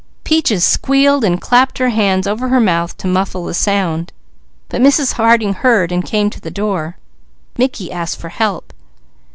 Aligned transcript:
Peaches 0.23 0.63
squealed 0.63 1.23
and 1.23 1.39
clapped 1.39 1.77
her 1.77 1.89
hand 1.89 2.27
over 2.27 2.47
her 2.47 2.59
mouth 2.59 2.97
to 2.97 3.05
muffle 3.05 3.45
the 3.45 3.53
sound; 3.53 4.11
but 4.67 4.81
Mrs. 4.81 5.13
Harding 5.13 5.53
heard 5.53 5.91
and 5.91 6.03
came 6.03 6.31
to 6.31 6.41
the 6.41 6.49
door. 6.49 6.97
Mickey 7.55 7.91
asked 7.91 8.17
for 8.17 8.29
help. 8.29 8.73